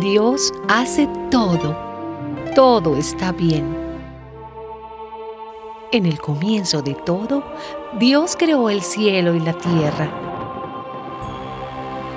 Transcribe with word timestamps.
Dios 0.00 0.52
hace 0.68 1.08
todo. 1.30 1.74
Todo 2.54 2.96
está 2.96 3.32
bien. 3.32 3.64
En 5.90 6.04
el 6.04 6.20
comienzo 6.20 6.82
de 6.82 6.94
todo, 6.94 7.42
Dios 7.98 8.36
creó 8.38 8.68
el 8.68 8.82
cielo 8.82 9.34
y 9.34 9.40
la 9.40 9.54
tierra. 9.54 10.10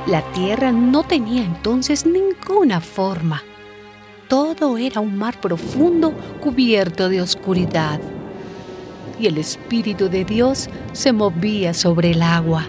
La 0.08 0.22
tierra 0.34 0.74
no 0.74 1.04
tenía 1.04 1.44
entonces 1.44 2.05
ninguna 2.05 2.82
forma. 2.82 3.44
Todo 4.27 4.77
era 4.77 5.00
un 5.00 5.18
mar 5.18 5.40
profundo 5.40 6.14
cubierto 6.41 7.08
de 7.08 7.22
oscuridad. 7.22 8.02
Y 9.20 9.27
el 9.27 9.38
Espíritu 9.38 10.10
de 10.10 10.26
Dios 10.26 10.70
se 10.91 11.14
movía 11.14 11.74
sobre 11.74 12.12
el 12.12 12.24
agua. 12.24 12.66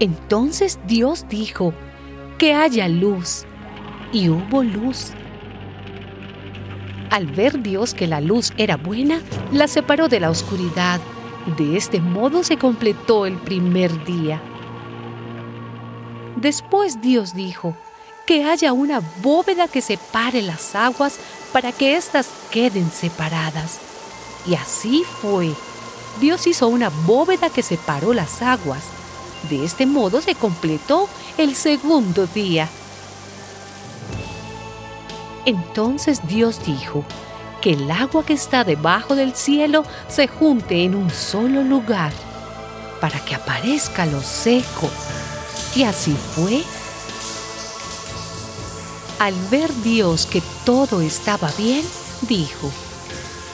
Entonces 0.00 0.78
Dios 0.86 1.26
dijo, 1.28 1.74
que 2.38 2.54
haya 2.54 2.88
luz. 2.88 3.44
Y 4.12 4.28
hubo 4.28 4.62
luz. 4.62 5.12
Al 7.10 7.26
ver 7.26 7.62
Dios 7.62 7.94
que 7.94 8.06
la 8.06 8.20
luz 8.20 8.52
era 8.56 8.76
buena, 8.76 9.20
la 9.52 9.68
separó 9.68 10.08
de 10.08 10.20
la 10.20 10.30
oscuridad. 10.30 11.00
De 11.56 11.76
este 11.76 12.00
modo 12.00 12.42
se 12.42 12.56
completó 12.56 13.26
el 13.26 13.36
primer 13.36 14.04
día. 14.04 14.40
Después 16.36 17.00
Dios 17.00 17.34
dijo, 17.34 17.76
que 18.26 18.44
haya 18.44 18.72
una 18.72 19.00
bóveda 19.22 19.68
que 19.68 19.80
separe 19.80 20.42
las 20.42 20.74
aguas 20.74 21.18
para 21.52 21.72
que 21.72 21.96
éstas 21.96 22.28
queden 22.50 22.90
separadas. 22.90 23.78
Y 24.46 24.54
así 24.54 25.04
fue. 25.22 25.52
Dios 26.20 26.46
hizo 26.46 26.68
una 26.68 26.90
bóveda 27.06 27.50
que 27.50 27.62
separó 27.62 28.14
las 28.14 28.40
aguas. 28.42 28.82
De 29.48 29.64
este 29.64 29.86
modo 29.86 30.20
se 30.20 30.34
completó 30.34 31.08
el 31.38 31.54
segundo 31.54 32.26
día. 32.26 32.68
Entonces 35.46 36.20
Dios 36.26 36.64
dijo, 36.64 37.04
que 37.64 37.72
el 37.72 37.90
agua 37.90 38.26
que 38.26 38.34
está 38.34 38.62
debajo 38.62 39.16
del 39.16 39.34
cielo 39.34 39.84
se 40.06 40.28
junte 40.28 40.84
en 40.84 40.94
un 40.94 41.08
solo 41.08 41.62
lugar, 41.62 42.12
para 43.00 43.18
que 43.24 43.34
aparezca 43.34 44.04
lo 44.04 44.22
seco. 44.22 44.90
Y 45.74 45.84
así 45.84 46.14
fue. 46.34 46.62
Al 49.18 49.32
ver 49.50 49.72
Dios 49.82 50.26
que 50.26 50.42
todo 50.66 51.00
estaba 51.00 51.50
bien, 51.56 51.82
dijo, 52.28 52.70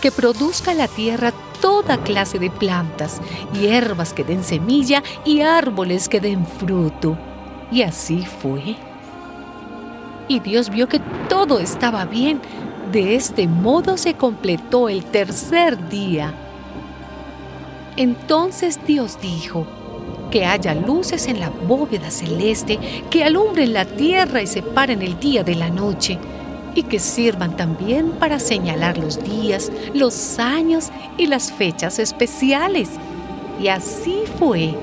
que 0.01 0.11
produzca 0.11 0.75
la 0.75 0.89
tierra 0.89 1.33
toda 1.61 1.99
clase 1.99 2.39
de 2.39 2.51
plantas, 2.51 3.21
hierbas 3.53 4.13
que 4.13 4.25
den 4.25 4.45
semilla 4.45 5.03
y 5.25 5.41
árboles 5.41 6.09
que 6.09 6.21
den 6.21 6.47
fruto. 6.47 7.17
Y 7.71 7.83
así 7.83 8.27
fue. 8.27 8.77
Y 10.29 10.41
Dios 10.41 10.71
vio 10.71 10.89
que 10.89 11.01
todo 11.29 11.59
estaba 11.59 12.05
bien. 12.05 12.41
De 12.93 13.15
este 13.15 13.47
modo 13.47 13.97
se 13.97 14.15
completó 14.15 14.89
el 14.89 15.05
tercer 15.05 15.89
día. 15.89 16.35
Entonces 17.97 18.81
Dios 18.87 19.19
dijo, 19.21 19.67
que 20.31 20.47
haya 20.47 20.75
luces 20.75 21.27
en 21.27 21.41
la 21.41 21.51
bóveda 21.51 22.11
celeste 22.11 22.79
que 23.11 23.25
alumbren 23.25 23.73
la 23.73 23.85
tierra 23.85 24.41
y 24.41 24.47
separen 24.47 25.03
el 25.03 25.19
día 25.19 25.43
de 25.43 25.57
la 25.57 25.69
noche, 25.69 26.19
y 26.75 26.85
que 26.85 26.99
sirvan 26.99 27.57
también 27.57 28.11
para 28.13 28.39
señalar 28.39 28.99
los 28.99 29.23
días, 29.23 29.71
los 29.95 30.39
años 30.39 30.91
y 31.19 31.27
las 31.27 31.53
fechas 31.53 31.99
especiales. 31.99 32.91
Y 33.61 33.69
así 33.69 34.23
fue, 34.39 34.75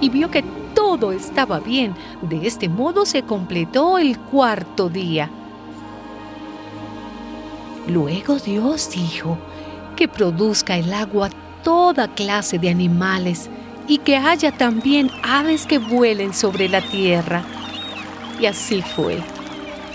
y 0.00 0.08
vio 0.08 0.30
que 0.30 0.44
todo 0.74 1.12
estaba 1.12 1.60
bien. 1.60 1.94
De 2.22 2.46
este 2.46 2.68
modo 2.68 3.06
se 3.06 3.22
completó 3.22 3.98
el 3.98 4.18
cuarto 4.18 4.88
día. 4.88 5.30
Luego 7.86 8.38
Dios 8.38 8.90
dijo 8.90 9.38
que 9.96 10.08
produzca 10.08 10.76
el 10.76 10.92
agua 10.92 11.30
toda 11.62 12.08
clase 12.08 12.58
de 12.58 12.70
animales 12.70 13.50
y 13.86 13.98
que 13.98 14.16
haya 14.16 14.52
también 14.52 15.10
aves 15.22 15.66
que 15.66 15.78
vuelen 15.78 16.32
sobre 16.32 16.68
la 16.68 16.80
tierra. 16.80 17.44
Y 18.40 18.46
así 18.46 18.82
fue. 18.82 19.22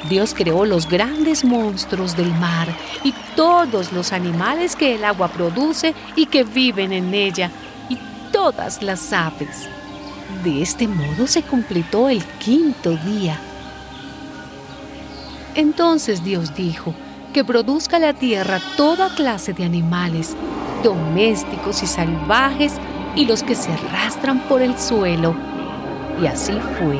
Dios 0.07 0.33
creó 0.33 0.65
los 0.65 0.87
grandes 0.87 1.43
monstruos 1.43 2.15
del 2.15 2.33
mar 2.35 2.67
y 3.03 3.13
todos 3.35 3.91
los 3.91 4.13
animales 4.13 4.75
que 4.75 4.95
el 4.95 5.03
agua 5.03 5.27
produce 5.27 5.93
y 6.15 6.27
que 6.27 6.43
viven 6.43 6.93
en 6.93 7.13
ella, 7.13 7.51
y 7.89 7.97
todas 8.31 8.81
las 8.81 9.11
aves. 9.11 9.67
De 10.43 10.61
este 10.61 10.87
modo 10.87 11.27
se 11.27 11.41
completó 11.41 12.07
el 12.07 12.23
quinto 12.23 12.95
día. 12.95 13.39
Entonces 15.55 16.23
Dios 16.23 16.55
dijo, 16.55 16.93
que 17.33 17.43
produzca 17.43 17.99
la 17.99 18.13
tierra 18.13 18.59
toda 18.75 19.13
clase 19.13 19.53
de 19.53 19.63
animales, 19.63 20.35
domésticos 20.83 21.83
y 21.83 21.87
salvajes, 21.87 22.73
y 23.15 23.25
los 23.25 23.43
que 23.43 23.55
se 23.55 23.71
arrastran 23.71 24.39
por 24.47 24.61
el 24.61 24.77
suelo. 24.77 25.35
Y 26.21 26.27
así 26.27 26.53
fue, 26.77 26.99